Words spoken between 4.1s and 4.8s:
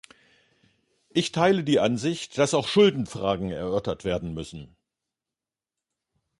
müssen.